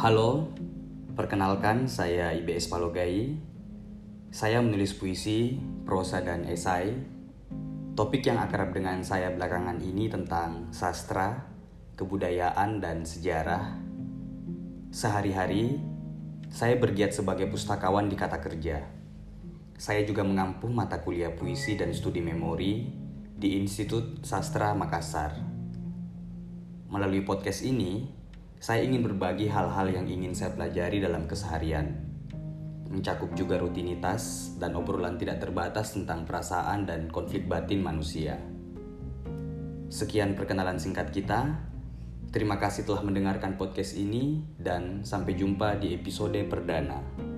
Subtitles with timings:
[0.00, 0.48] Halo,
[1.12, 3.36] perkenalkan saya IBS Palogai.
[4.32, 6.96] Saya menulis puisi, prosa, dan esai.
[7.92, 11.44] Topik yang akrab dengan saya belakangan ini tentang sastra,
[12.00, 13.76] kebudayaan, dan sejarah.
[14.88, 15.76] Sehari-hari,
[16.48, 18.80] saya bergiat sebagai pustakawan di kata kerja.
[19.76, 22.88] Saya juga mengampu mata kuliah puisi dan studi memori
[23.36, 25.36] di Institut Sastra Makassar.
[26.88, 28.19] Melalui podcast ini,
[28.60, 32.10] saya ingin berbagi hal-hal yang ingin saya pelajari dalam keseharian
[32.90, 38.36] mencakup juga rutinitas dan obrolan tidak terbatas tentang perasaan dan konflik batin manusia.
[39.86, 41.70] Sekian perkenalan singkat kita.
[42.34, 47.29] Terima kasih telah mendengarkan podcast ini, dan sampai jumpa di episode perdana.